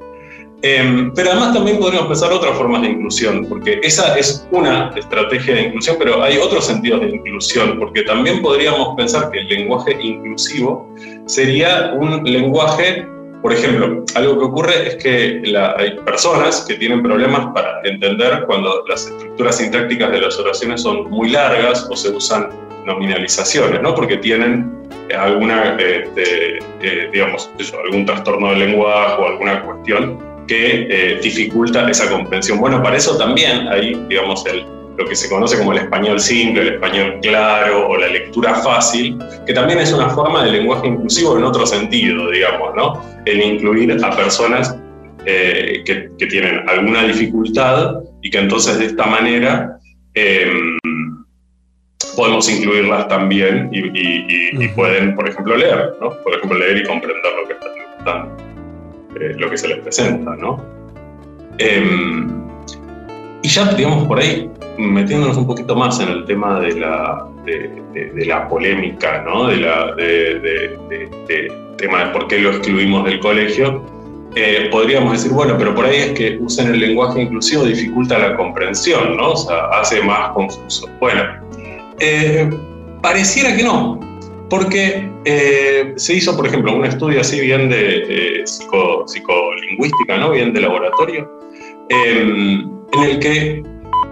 Em, 0.62 1.14
pero 1.14 1.30
además 1.32 1.54
también 1.54 1.78
podríamos 1.78 2.08
pensar 2.08 2.32
otras 2.32 2.58
formas 2.58 2.82
de 2.82 2.90
inclusión, 2.90 3.46
porque 3.48 3.80
esa 3.84 4.18
es 4.18 4.48
una 4.50 4.92
estrategia 4.96 5.54
de 5.54 5.62
inclusión, 5.64 5.98
pero 6.00 6.24
hay 6.24 6.38
otros 6.38 6.66
sentidos 6.66 7.02
de 7.02 7.10
inclusión, 7.10 7.78
porque 7.78 8.02
también 8.02 8.42
podríamos 8.42 8.96
pensar 8.96 9.30
que 9.30 9.42
el 9.42 9.48
lenguaje 9.48 9.96
inclusivo 10.02 10.90
sería 11.28 11.94
un 11.94 12.24
lenguaje, 12.24 13.06
por 13.46 13.54
ejemplo, 13.54 14.04
algo 14.16 14.40
que 14.40 14.46
ocurre 14.46 14.88
es 14.88 14.96
que 14.96 15.44
hay 15.78 15.92
personas 16.00 16.66
que 16.68 16.74
tienen 16.78 17.04
problemas 17.04 17.54
para 17.54 17.80
entender 17.84 18.44
cuando 18.48 18.84
las 18.90 19.06
estructuras 19.06 19.60
sintácticas 19.60 20.12
de 20.12 20.22
las 20.22 20.40
oraciones 20.40 20.82
son 20.82 21.12
muy 21.12 21.30
largas 21.30 21.88
o 21.92 21.96
se 21.96 22.10
usan 22.10 22.50
nominalizaciones, 22.86 23.84
¿no? 23.84 23.94
porque 23.94 24.18
tienen 24.18 24.74
alguna, 25.16 25.78
este, 25.78 26.58
eh, 26.82 27.10
digamos, 27.14 27.52
algún 27.86 28.08
trastorno 28.08 28.50
del 28.50 28.62
lenguaje 28.62 29.22
o 29.22 29.28
alguna 29.28 29.62
cuestión 29.62 30.18
que 30.48 30.88
eh, 30.90 31.20
dificulta 31.22 31.88
esa 31.88 32.10
comprensión. 32.10 32.60
Bueno, 32.60 32.82
para 32.82 32.98
eso 32.98 33.16
también 33.16 33.68
hay, 33.68 33.94
digamos, 34.10 34.44
el, 34.48 34.66
lo 34.98 35.06
que 35.08 35.16
se 35.16 35.30
conoce 35.30 35.58
como 35.58 35.74
el 35.74 35.80
español 35.80 36.20
simple, 36.20 36.62
el 36.62 36.74
español 36.76 37.20
claro 37.22 37.88
o 37.90 37.98
la 37.98 38.08
lectura 38.08 38.56
fácil, 38.56 39.18
que 39.46 39.54
también 39.54 39.80
es 39.80 39.92
una 39.92 40.10
forma 40.10 40.44
de 40.44 40.52
lenguaje 40.52 40.88
inclusivo 40.88 41.38
en 41.38 41.44
otro 41.44 41.66
sentido, 41.66 42.30
digamos, 42.32 42.76
¿no? 42.76 43.02
El 43.26 43.42
incluir 43.42 43.92
a 44.04 44.16
personas 44.16 44.78
eh, 45.26 45.84
que, 45.86 46.10
que, 46.18 46.28
tienen 46.28 46.68
alguna 46.70 47.04
dificultad 47.04 47.96
y 48.22 48.30
que 48.30 48.38
entonces 48.38 48.78
de 48.78 48.86
esta 48.86 49.06
manera 49.06 49.80
em, 50.14 50.78
podemos 52.16 52.50
incluirlas 52.50 53.08
también 53.08 53.70
y, 53.72 53.80
y, 54.64 54.68
pueden, 54.70 55.16
por 55.16 55.28
ejemplo, 55.28 55.58
leer, 55.58 55.94
¿no? 56.00 56.10
Por 56.24 56.36
ejemplo, 56.36 56.58
leer 56.58 56.78
y 56.78 56.84
comprender 56.84 57.22
lo 57.42 57.48
que 57.48 57.54
están. 57.98 58.38
Eh, 59.20 59.34
lo 59.38 59.50
que 59.50 59.58
se 59.58 59.68
les 59.70 59.80
presenta, 59.80 60.36
¿no? 60.36 60.64
Y 63.46 63.48
ya, 63.48 63.72
digamos, 63.74 64.08
por 64.08 64.20
ahí, 64.20 64.50
metiéndonos 64.80 65.38
un 65.38 65.46
poquito 65.46 65.76
más 65.76 66.00
en 66.00 66.10
el 66.10 66.26
tema 66.26 66.60
de 66.62 66.80
la, 66.80 67.28
de, 67.46 68.26
la 68.26 68.48
polémica, 68.50 69.22
¿no? 69.22 69.46
De 69.50 69.58
la, 69.58 69.96
tema 71.78 72.06
de 72.06 72.12
por 72.12 72.28
qué 72.28 72.40
lo 72.40 72.50
excluimos 72.50 73.06
del 73.06 73.20
colegio, 73.20 73.86
eh, 74.36 74.68
podríamos 74.72 75.12
decir, 75.12 75.32
bueno, 75.32 75.60
pero 75.60 75.76
por 75.76 75.86
ahí 75.86 75.98
es 75.98 76.12
que 76.14 76.40
usen 76.42 76.74
el 76.74 76.80
lenguaje 76.80 77.22
inclusivo 77.22 77.66
dificulta 77.66 78.18
la 78.18 78.36
comprensión, 78.36 79.16
¿no? 79.16 79.34
O 79.34 79.38
sea, 79.38 79.66
hace 79.80 80.02
más 80.02 80.32
confuso. 80.32 80.90
Bueno, 81.00 81.22
eh, 82.00 82.50
pareciera 83.04 83.56
que 83.56 83.62
no, 83.62 84.00
porque 84.50 85.08
eh, 85.26 85.94
se 85.98 86.16
hizo, 86.16 86.36
por 86.36 86.48
ejemplo, 86.48 86.74
un 86.74 86.84
estudio 86.84 87.22
así 87.22 87.40
bien 87.42 87.70
de 87.70 88.42
psicolingüística, 88.44 90.18
¿no? 90.18 90.32
bien 90.32 90.52
de 90.52 90.62
laboratorio, 90.62 91.30
em, 91.90 92.76
en 92.94 93.04
el 93.04 93.20
que 93.20 93.64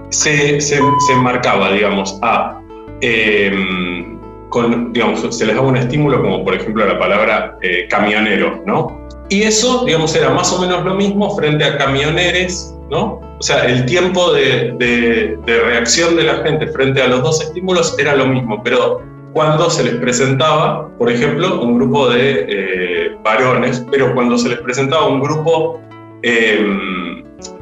se, 0.10 0.62
se, 0.62 0.82
marcaba, 1.16 1.72
digamos, 1.72 2.18
a, 2.22 2.62
em, 3.02 4.20
con, 4.50 4.94
digamos, 4.94 5.22
se 5.36 5.46
les 5.46 5.56
daba 5.56 5.68
un 5.68 5.78
estímulo 5.78 6.22
como, 6.22 6.44
por 6.44 6.56
ejemplo, 6.56 6.86
la 6.86 7.00
palabra 7.00 7.58
eh, 7.62 7.88
camionero, 7.90 8.62
¿no? 8.66 9.08
Y 9.30 9.44
eso, 9.44 9.86
digamos, 9.86 10.16
era 10.16 10.30
más 10.30 10.52
o 10.54 10.62
menos 10.62 10.84
lo 10.84 10.96
mismo 10.96 11.36
frente 11.36 11.64
a 11.64 11.78
camioneres, 11.78 12.76
¿no? 12.92 13.22
O 13.40 13.42
sea, 13.42 13.66
el 13.66 13.86
tiempo 13.86 14.32
de, 14.34 14.74
de, 14.78 15.38
de 15.46 15.60
reacción 15.62 16.16
de 16.16 16.24
la 16.24 16.36
gente 16.44 16.68
frente 16.68 17.02
a 17.02 17.08
los 17.08 17.24
dos 17.24 17.42
estímulos 17.42 17.98
era 17.98 18.16
lo 18.16 18.28
mismo, 18.28 18.62
pero 18.64 19.02
cuando 19.34 19.70
se 19.70 19.84
les 19.84 19.96
presentaba, 19.96 20.88
por 20.98 21.12
ejemplo, 21.12 21.60
un 21.60 21.76
grupo 21.76 22.10
de 22.10 22.46
eh, 22.48 23.18
varones, 23.24 23.84
pero 23.92 24.14
cuando 24.14 24.38
se 24.38 24.50
les 24.50 24.60
presentaba 24.60 25.08
un 25.08 25.20
grupo 25.20 25.82
em, 26.22 27.13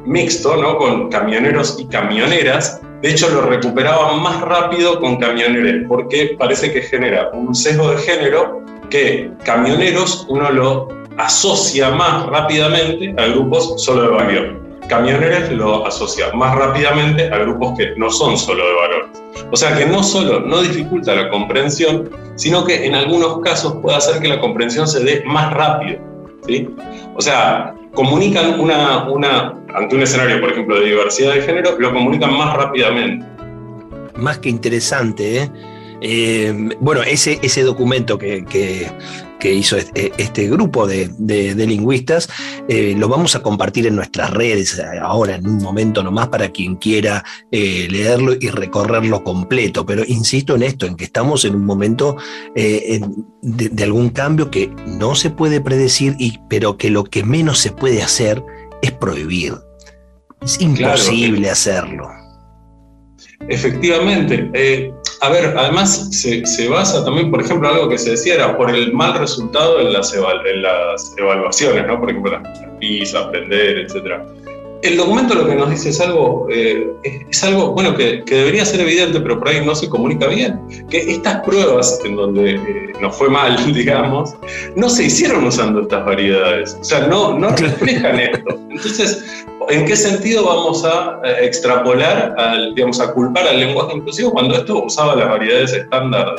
mixto, 0.04 0.56
¿no? 0.56 0.76
con 0.76 1.08
camioneros 1.10 1.78
y 1.78 1.86
camioneras, 1.86 2.80
de 3.02 3.10
hecho 3.10 3.28
lo 3.30 3.42
recuperaban 3.42 4.22
más 4.22 4.40
rápido 4.40 5.00
con 5.00 5.16
camioneros, 5.16 5.86
porque 5.88 6.36
parece 6.38 6.72
que 6.72 6.82
genera 6.82 7.30
un 7.32 7.54
sesgo 7.54 7.90
de 7.90 7.98
género 7.98 8.62
que 8.90 9.30
camioneros 9.44 10.26
uno 10.28 10.50
lo 10.50 10.88
asocia 11.18 11.90
más 11.90 12.26
rápidamente 12.26 13.14
a 13.18 13.26
grupos 13.28 13.82
solo 13.82 14.02
de 14.02 14.08
varones. 14.08 14.62
Camioneros 14.88 15.50
lo 15.52 15.86
asocia 15.86 16.32
más 16.32 16.54
rápidamente 16.54 17.30
a 17.30 17.38
grupos 17.38 17.78
que 17.78 17.94
no 17.96 18.10
son 18.10 18.36
solo 18.36 18.64
de 18.64 18.74
varones. 18.74 19.22
O 19.50 19.56
sea 19.56 19.76
que 19.76 19.86
no 19.86 20.02
solo 20.02 20.40
no 20.40 20.60
dificulta 20.62 21.14
la 21.14 21.28
comprensión, 21.30 22.10
sino 22.36 22.64
que 22.64 22.86
en 22.86 22.94
algunos 22.94 23.40
casos 23.40 23.76
puede 23.82 23.96
hacer 23.96 24.20
que 24.20 24.28
la 24.28 24.40
comprensión 24.40 24.86
se 24.86 25.02
dé 25.02 25.22
más 25.24 25.52
rápido. 25.52 25.98
¿sí? 26.46 26.68
O 27.14 27.20
sea, 27.20 27.74
comunican 27.94 28.58
una, 28.60 29.08
una, 29.08 29.54
ante 29.74 29.96
un 29.96 30.02
escenario, 30.02 30.40
por 30.40 30.52
ejemplo, 30.52 30.80
de 30.80 30.86
diversidad 30.86 31.34
de 31.34 31.42
género, 31.42 31.78
lo 31.78 31.92
comunican 31.92 32.32
más 32.36 32.56
rápidamente. 32.56 33.26
Más 34.16 34.38
que 34.38 34.48
interesante, 34.48 35.42
¿eh? 35.42 35.50
Eh, 36.04 36.52
bueno, 36.80 37.02
ese, 37.02 37.38
ese 37.42 37.62
documento 37.62 38.18
que, 38.18 38.44
hizo 39.44 39.76
este, 39.76 40.12
este 40.18 40.48
grupo 40.48 40.86
de, 40.86 41.08
lingüistas 41.54 42.28
eh, 42.68 42.94
lo 42.96 43.08
vamos 43.08 43.36
a 43.36 43.42
compartir 43.42 43.86
en 43.86 43.96
nuestras 43.96 44.30
redes 44.30 44.80
ahora, 45.00 45.36
en 45.36 45.46
un 45.46 45.58
momento 45.62 46.02
nomás, 46.02 46.28
para 46.28 46.50
quien 46.50 46.76
quiera 46.76 47.24
eh, 47.52 47.86
leerlo 47.88 48.34
y 48.40 48.50
recorrerlo 48.50 49.22
completo. 49.22 49.86
Pero 49.86 50.02
insisto 50.06 50.56
en 50.56 50.64
esto, 50.64 50.86
en 50.86 50.96
que 50.96 51.04
estamos 51.04 51.44
en 51.44 51.54
un 51.54 51.64
momento 51.64 52.16
de, 52.54 53.00
algún 53.82 54.10
cambio 54.10 54.50
que 54.50 54.70
no 54.86 55.14
se 55.14 55.30
puede 55.30 55.60
predecir, 55.60 56.16
y, 56.18 56.40
pero 56.48 56.76
que 56.76 56.90
lo 56.90 57.04
que 57.04 57.22
menos 57.22 57.58
se 57.58 57.70
puede 57.70 58.02
hacer 58.02 58.42
es 58.82 58.90
prohibir. 58.90 59.54
Es 60.40 60.60
imposible 60.60 61.48
hacerlo. 61.48 62.08
Efectivamente. 63.48 64.50
Eh, 64.54 64.92
a 65.22 65.28
ver, 65.28 65.54
además 65.56 66.08
se, 66.10 66.68
basa 66.68 67.04
también, 67.04 67.30
por 67.30 67.40
ejemplo, 67.40 67.68
algo 67.68 67.88
que 67.88 67.96
se 67.96 68.10
decía 68.10 68.34
era 68.34 68.56
por 68.56 68.68
el 68.68 68.92
mal 68.92 69.16
resultado 69.16 69.78
en 69.78 69.92
las, 69.92 70.12
en 70.12 70.62
las 70.62 71.14
evaluaciones, 71.16 71.86
¿no? 71.86 72.00
Por 72.00 72.10
ejemplo, 72.10 72.32
las, 72.32 72.42
PISA, 72.80 73.20
aprender, 73.20 73.78
etc. 73.78 74.20
El 74.82 74.96
documento 74.96 75.34
lo 75.34 75.46
que 75.46 75.54
nos 75.54 75.70
dice 75.70 75.90
es 75.90 76.00
algo, 76.00 76.48
eh, 76.50 76.92
es, 77.30 77.44
algo 77.44 77.70
bueno, 77.72 77.96
que, 77.96 78.24
debería 78.26 78.64
ser 78.64 78.80
evidente, 78.80 79.20
pero 79.20 79.38
por 79.38 79.48
ahí 79.48 79.64
no 79.64 79.74
se 79.74 79.88
comunica 79.88 80.26
bien. 80.26 80.60
Que 80.90 80.98
estas 81.12 81.40
pruebas 81.42 82.00
en 82.04 82.16
donde 82.16 82.56
eh, 82.56 82.92
nos 83.00 83.16
fue 83.16 83.28
mal, 83.28 83.56
digamos, 83.72 84.34
no 84.74 84.88
se 84.88 85.04
hicieron 85.04 85.44
usando 85.44 85.82
estas 85.82 86.04
variedades. 86.04 86.76
O 86.80 86.84
sea, 86.84 87.06
no, 87.06 87.38
no 87.38 87.50
reflejan 87.50 88.18
esto. 88.18 88.58
Entonces, 88.70 89.44
¿En 89.68 89.86
qué 89.86 89.96
sentido 89.96 90.44
vamos 90.44 90.84
a 90.84 91.20
eh, 91.24 91.44
extrapolar, 91.44 92.34
al, 92.38 92.74
digamos, 92.74 93.00
a 93.00 93.12
culpar 93.12 93.46
al 93.46 93.60
lenguaje 93.60 93.96
inclusivo 93.96 94.32
cuando 94.32 94.54
esto 94.54 94.84
usaba 94.84 95.14
las 95.16 95.28
variedades 95.28 95.72
estándar 95.72 96.34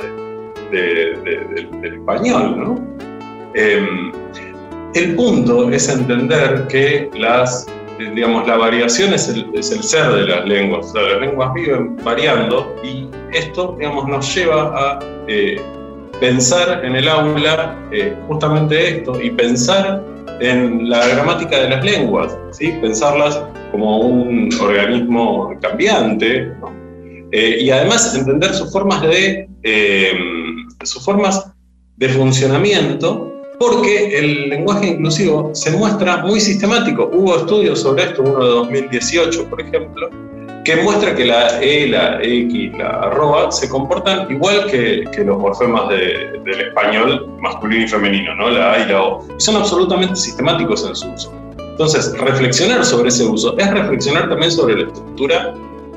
del 0.72 1.84
español? 1.84 2.82
Em, 3.56 4.12
el 4.94 5.16
punto 5.16 5.72
es 5.72 5.88
entender 5.90 6.68
que 6.68 7.10
las, 7.16 7.68
digamos, 8.00 8.48
la 8.48 8.58
variación 8.58 9.14
es 9.14 9.30
el, 9.30 9.64
ser 9.64 10.12
de 10.12 10.28
las 10.28 10.46
lenguas. 10.48 10.88
O 10.88 10.94
sea, 10.94 11.02
las 11.02 11.22
lenguas 11.22 11.54
viven 11.54 11.98
variando 12.04 12.76
y 12.84 13.08
esto 13.32 13.76
digamos, 13.78 14.08
nos 14.08 14.36
lleva 14.36 14.74
a 14.76 15.00
eh, 15.28 15.62
pensar 16.20 16.84
en 16.86 16.96
el 16.96 17.08
aula 17.08 17.78
eh, 17.92 18.16
justamente 18.28 18.98
esto 18.98 19.22
y 19.22 19.32
pensar 19.32 20.04
en 20.40 20.90
la 20.90 21.08
gramática 21.08 21.60
de 21.60 21.70
las 21.70 21.84
lenguas, 21.84 22.38
¿sí? 22.52 22.74
pensarlas 22.82 23.42
como 23.72 24.00
un 24.00 24.50
organismo 24.62 25.54
cambiante, 25.62 26.52
eh, 27.32 27.58
y 27.62 27.72
además 27.72 28.16
entender 28.16 28.54
sus 28.54 28.72
formas 28.72 29.02
de, 29.02 29.50
eh, 29.64 30.14
sus 30.84 31.04
formas 31.04 31.52
de 31.98 32.10
funcionamiento 32.10 33.33
porque 33.63 34.17
el 34.20 34.50
lenguaje 34.50 34.88
inclusivo 34.88 35.51
se 35.53 35.72
muestra 35.72 36.17
muy 36.17 36.41
sistemático. 36.41 37.10
Hubo 37.13 37.38
estudios 37.38 37.79
sobre 37.79 38.03
esto, 38.03 38.22
uno 38.22 38.43
de 38.43 38.50
2018, 38.50 39.46
por 39.50 39.62
ejemplo, 39.62 40.10
que 40.65 40.75
muestra 40.77 41.15
que 41.15 41.25
la 41.25 41.62
E, 41.62 41.88
la 41.88 42.22
X, 42.22 42.77
la 42.77 42.89
arroba 42.89 43.51
se 43.51 43.70
comportan 43.70 44.29
igual 44.29 44.65
que, 44.70 45.05
los 45.25 45.38
morfemas 45.38 45.88
del 45.89 46.62
español 46.67 47.29
masculino 47.39 47.86
y 47.86 47.88
femenino, 47.88 48.36
¿no? 48.36 48.50
la 48.50 48.74
A 48.74 48.79
y 48.86 48.89
la 48.89 49.01
O. 49.01 49.25
Y 49.38 49.41
son 49.41 49.55
absolutamente 49.55 50.17
sistemáticos 50.17 50.86
en 50.86 50.96
su 50.96 51.10
uso. 51.10 51.34
Entonces, 51.58 52.13
reflexionar 52.17 52.84
sobre 52.84 53.10
ese 53.10 53.24
uso 53.25 53.58
es 53.58 53.72
reflexionar 53.72 54.27
también 54.27 54.51
sobre 54.51 54.75
la 54.75 54.88
estructura 54.88 55.53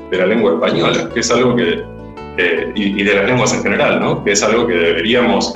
de 0.09 0.17
la 0.17 0.25
lengua 0.25 0.53
española, 0.53 1.09
que 1.13 1.19
es 1.19 1.29
algo 1.31 1.53
que, 1.55 1.83
y, 2.75 3.03
de 3.03 3.13
las 3.13 3.25
lenguas 3.25 3.53
en 3.53 3.61
general, 3.61 3.99
¿no? 3.99 4.23
que 4.23 4.31
es 4.31 4.41
algo 4.41 4.65
que 4.67 4.73
deberíamos 4.73 5.53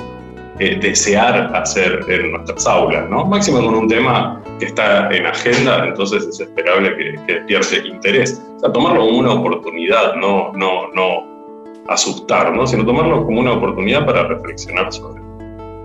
eh, 0.58 0.78
desear 0.80 1.54
hacer 1.56 2.04
en 2.08 2.32
nuestras 2.32 2.66
aulas, 2.66 3.08
¿no? 3.08 3.24
Máximo 3.24 3.64
con 3.64 3.74
un 3.74 3.88
tema 3.88 4.42
que 4.58 4.66
está 4.66 5.08
en 5.10 5.26
agenda, 5.26 5.86
entonces 5.86 6.24
es 6.26 6.40
esperable 6.40 6.96
que, 6.96 7.46
que 7.46 7.88
interés. 7.88 8.42
O 8.56 8.60
sea, 8.60 8.72
tomarlo 8.72 9.00
como 9.00 9.18
una 9.18 9.32
oportunidad, 9.32 10.14
no, 10.16 10.52
no, 10.52 10.88
no 10.94 11.32
asustar, 11.88 12.54
¿no? 12.54 12.66
sino 12.66 12.84
tomarlo 12.84 13.24
como 13.24 13.40
una 13.40 13.52
oportunidad 13.52 14.06
para 14.06 14.24
reflexionar 14.24 14.92
sobre, 14.92 15.20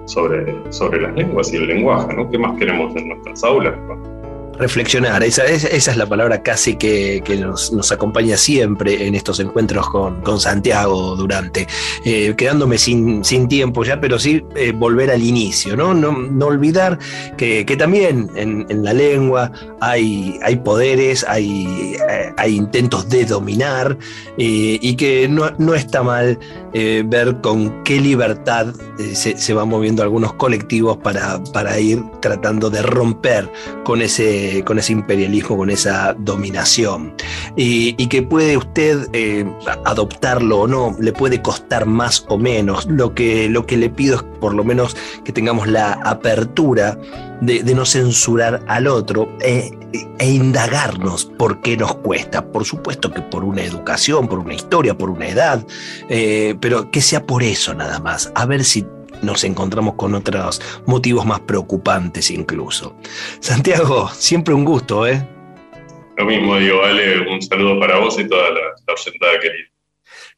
sobre, 0.05 0.71
sobre 0.71 1.01
las 1.01 1.15
lenguas 1.15 1.51
y 1.53 1.57
el 1.57 1.67
lenguaje, 1.67 2.13
¿no? 2.13 2.29
¿Qué 2.29 2.37
más 2.37 2.57
queremos 2.57 2.95
en 2.95 3.09
nuestras 3.09 3.43
aulas? 3.43 3.73
Reflexionar. 4.57 5.23
Esa, 5.23 5.45
es 5.45 5.97
la 5.97 6.05
palabra 6.05 6.41
casi 6.41 6.75
que, 6.75 7.23
nos, 7.39 7.91
acompaña 7.91 8.37
siempre 8.37 9.07
en 9.07 9.15
estos 9.15 9.39
encuentros 9.39 9.89
con, 9.89 10.39
Santiago 10.39 11.15
Durante. 11.15 11.67
Eh, 12.05 12.33
quedándome 12.37 12.77
sin, 12.77 13.23
sin, 13.23 13.47
tiempo 13.47 13.83
ya, 13.83 13.99
pero 13.99 14.19
sí 14.19 14.43
eh, 14.55 14.71
volver 14.71 15.09
al 15.11 15.23
inicio, 15.23 15.75
¿no? 15.75 15.93
No, 15.93 16.47
olvidar 16.47 16.99
que, 17.37 17.65
también 17.77 18.29
en, 18.35 18.65
la 18.83 18.93
lengua 18.93 19.51
hay, 19.81 20.39
hay 20.41 20.55
poderes, 20.57 21.25
hay, 21.27 21.95
eh, 22.09 22.33
hay, 22.37 22.55
intentos 22.55 23.09
de 23.09 23.25
dominar 23.25 23.97
y 24.37 24.95
que 24.95 25.27
no, 25.27 25.73
está 25.73 26.03
mal 26.03 26.39
ver 26.73 27.41
con 27.41 27.83
qué 27.83 27.99
libertad 27.99 28.67
se, 29.13 29.53
van 29.53 29.69
moviendo 29.69 30.03
algunos 30.03 30.33
colectivos 30.33 30.97
para, 30.97 31.43
para 31.53 31.79
ir 31.79 32.03
tratando 32.21 32.69
de 32.69 32.81
romper 32.81 33.51
con 33.83 34.01
ese 34.01 34.46
con 34.65 34.79
ese 34.79 34.93
imperialismo, 34.93 35.57
con 35.57 35.69
esa 35.69 36.13
dominación. 36.17 37.13
Y, 37.55 37.93
que 38.07 38.21
puede 38.21 38.55
usted 38.55 39.09
eh, 39.11 39.45
adoptarlo 39.83 40.61
o 40.61 40.67
no, 40.67 40.95
le 40.99 41.11
puede 41.11 41.41
costar 41.41 41.85
más 41.85 42.25
o 42.29 42.37
menos. 42.37 42.85
Lo 42.85 43.13
que, 43.13 43.49
lo 43.49 43.65
que 43.65 43.75
le 43.75 43.89
pido 43.89 44.15
es 44.15 44.23
por 44.39 44.53
lo 44.53 44.63
menos 44.63 44.95
que 45.25 45.33
tengamos 45.33 45.67
la 45.67 45.93
apertura 46.03 46.97
de, 47.41 47.63
no 47.75 47.85
censurar 47.85 48.63
al 48.67 48.87
otro 48.87 49.29
e, 49.41 49.71
e, 50.19 50.29
indagarnos 50.29 51.25
por 51.25 51.61
qué 51.61 51.75
nos 51.77 51.95
cuesta. 51.95 52.45
Por 52.45 52.65
supuesto 52.65 53.11
que 53.11 53.21
por 53.21 53.43
una 53.43 53.61
educación, 53.61 54.27
por 54.27 54.39
una 54.39 54.53
historia, 54.53 54.97
por 54.97 55.09
una 55.09 55.27
edad, 55.27 55.65
eh, 56.09 56.55
pero 56.61 56.89
que 56.91 57.01
sea 57.01 57.25
por 57.25 57.43
eso 57.43 57.73
nada 57.73 57.99
más. 57.99 58.31
A 58.35 58.45
ver 58.45 58.63
si 58.63 58.85
nos 59.21 59.43
encontramos 59.43 59.95
con 59.95 60.15
otros 60.15 60.61
motivos 60.85 61.25
más 61.25 61.39
preocupantes 61.41 62.31
incluso. 62.31 62.95
Santiago, 63.39 64.09
siempre 64.13 64.53
un 64.53 64.65
gusto, 64.65 65.07
¿eh? 65.07 65.25
Lo 66.17 66.25
mismo 66.25 66.57
digo, 66.57 66.79
vale, 66.79 67.27
un 67.29 67.41
saludo 67.41 67.79
para 67.79 67.99
vos 67.99 68.19
y 68.19 68.27
toda 68.27 68.49
la, 68.49 68.61
la 68.87 69.39
querida. 69.39 69.69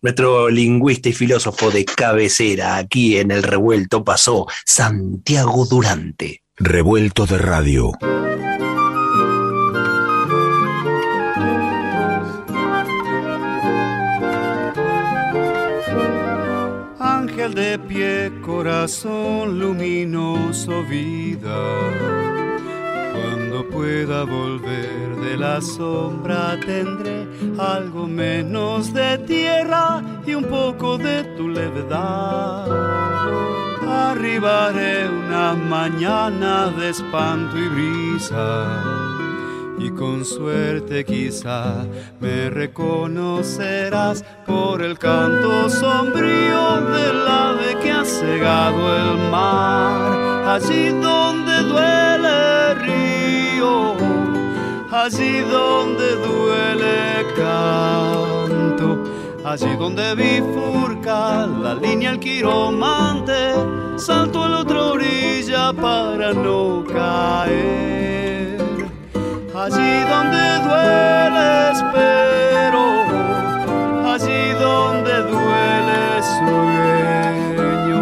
Nuestro 0.02 0.50
lingüista 0.50 1.10
y 1.10 1.14
filósofo 1.14 1.72
de 1.72 1.86
cabecera 1.86 2.78
aquí 2.78 3.18
en 3.18 3.32
el 3.32 3.44
revuelto 3.44 4.04
pasó 4.04 4.48
Santiago 4.66 5.66
Durante. 5.66 6.44
Revuelto 6.56 7.26
de 7.26 7.38
radio. 7.38 7.92
De 17.54 17.80
pie, 17.80 18.32
corazón 18.42 19.60
luminoso, 19.60 20.84
vida. 20.84 21.60
Cuando 23.14 23.68
pueda 23.70 24.24
volver 24.24 25.16
de 25.18 25.38
la 25.38 25.62
sombra 25.62 26.60
tendré 26.66 27.28
algo 27.58 28.08
menos 28.08 28.94
de 28.94 29.18
tierra 29.20 30.02
y 30.26 30.34
un 30.34 30.46
poco 30.46 30.98
de 30.98 31.24
tu 31.38 31.48
levedad. 31.48 32.68
Arribaré 33.88 35.10
una 35.10 35.54
mañana 35.54 36.68
de 36.78 36.90
espanto 36.90 37.58
y 37.58 37.68
brisa 37.68 38.99
y 39.80 39.90
con 39.92 40.26
suerte 40.26 41.06
quizá 41.06 41.86
me 42.20 42.50
reconocerás 42.50 44.24
por 44.46 44.82
el 44.82 45.00
canto 45.00 45.70
sombrío 45.70 46.82
del 46.82 47.26
ave 47.26 47.78
que 47.82 47.92
ha 47.92 48.04
cegado 48.04 48.98
el 48.98 49.32
mar, 49.32 50.48
allí 50.48 50.90
donde 50.90 51.64
duele 51.64 52.72
el 52.72 52.80
río, 52.82 53.96
allí 54.92 55.40
donde 55.50 56.16
duele 56.16 57.26
canto, 57.38 59.04
allí 59.46 59.78
donde 59.78 60.14
bifurca 60.16 61.48
la 61.48 61.74
línea 61.76 62.12
el 62.12 62.20
quiromante, 62.20 63.54
salto 63.96 64.44
a 64.44 64.50
la 64.50 64.60
otra 64.60 64.84
orilla 64.84 65.72
para 65.72 66.34
no 66.34 66.84
caer 66.86 68.59
allí 69.60 70.00
donde 70.10 70.60
duele 70.68 71.72
espero, 71.72 72.84
allí 74.14 74.52
donde 74.54 75.14
duele 75.24 76.24
sueño, 76.38 78.00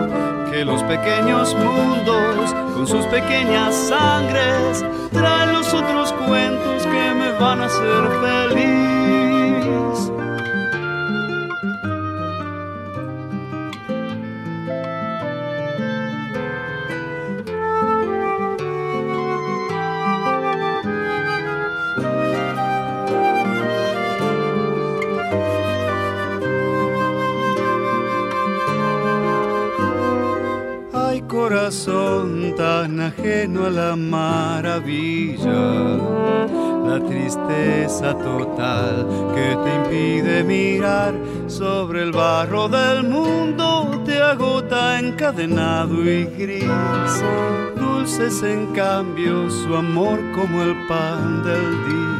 que 0.51 0.63
los 0.63 0.83
pequeños 0.83 1.55
mundos 1.55 2.53
con 2.75 2.87
sus 2.87 3.05
pequeñas 3.07 3.73
sangres 3.73 4.85
traen 5.11 5.53
los 5.53 5.73
otros 5.73 6.13
cuentos 6.27 6.83
que 6.83 7.13
me 7.15 7.31
van 7.39 7.61
a 7.61 7.65
hacer 7.65 8.03
feliz. 8.21 8.96
Corazón 31.67 32.55
tan 32.55 32.97
ajeno 33.01 33.65
a 33.65 33.69
la 33.69 33.95
maravilla, 33.97 35.51
la 36.87 36.97
tristeza 37.05 38.17
total 38.17 39.05
que 39.35 39.57
te 39.63 39.75
impide 39.75 40.45
mirar 40.45 41.13
sobre 41.47 42.03
el 42.03 42.13
barro 42.13 42.69
del 42.69 43.03
mundo 43.09 44.01
te 44.05 44.17
agota 44.17 44.97
encadenado 44.97 46.09
y 46.09 46.23
gris. 46.23 46.63
Dulces 47.75 48.41
en 48.43 48.67
cambio 48.67 49.49
su 49.49 49.75
amor 49.75 50.19
como 50.33 50.63
el 50.63 50.87
pan 50.87 51.43
del 51.43 51.67
día 51.89 52.17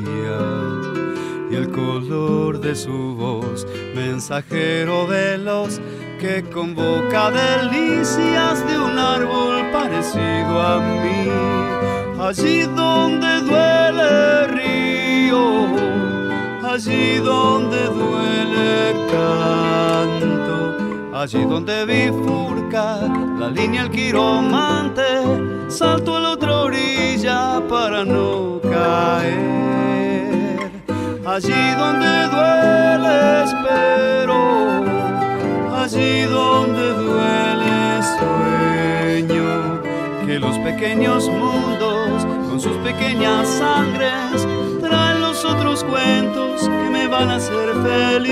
y 1.52 1.56
el 1.56 1.72
color 1.72 2.60
de 2.60 2.76
su 2.76 3.16
voz, 3.16 3.66
mensajero 3.96 5.08
de 5.08 5.38
los 5.38 5.80
que 6.20 6.44
convoca 6.52 7.30
delicias 7.32 8.66
de 8.68 8.80
un 8.80 8.98
árbol 8.98 9.72
parecido 9.72 10.62
a 10.62 10.80
mí. 10.80 11.30
Allí 12.20 12.64
donde 12.64 13.42
duele 13.42 14.44
el 14.44 14.50
río, 14.58 15.68
allí 16.64 17.18
donde 17.18 17.86
duele 17.86 19.08
canto, 19.12 20.58
allí 21.16 21.46
donde 21.46 21.86
bifurca 21.86 22.98
la 23.40 23.50
línea 23.50 23.84
el 23.84 23.92
quiromante, 23.92 25.04
salto 25.70 26.18
a 26.18 26.20
la 26.20 26.32
otra 26.32 26.62
orilla 26.62 27.62
para 27.70 28.04
no 28.04 28.60
caer. 28.62 29.38
Allí 31.26 31.76
donde 31.78 32.28
duele 32.30 33.44
espero 33.44 34.77
allí 35.88 36.24
donde 36.24 36.92
duele 36.94 38.02
sueño, 38.20 39.82
que 40.26 40.38
los 40.38 40.58
pequeños 40.60 41.30
mundos 41.30 42.26
con 42.50 42.60
sus 42.60 42.76
pequeñas 42.78 43.48
sangres 43.48 44.46
traen 44.82 45.22
los 45.22 45.46
otros 45.46 45.86
cuentos 45.86 46.64
que 46.64 46.90
me 46.90 47.08
van 47.08 47.30
a 47.30 47.36
hacer 47.36 47.74
feliz, 47.88 48.28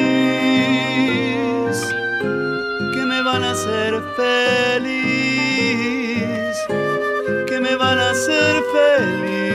que 2.94 3.06
me 3.06 3.22
van 3.22 3.44
a 3.46 3.52
hacer 3.52 4.04
feliz, 4.18 5.06
me 7.62 7.76
van 7.78 8.00
a 8.00 8.10
hacer 8.10 8.64
feliz, 8.74 9.55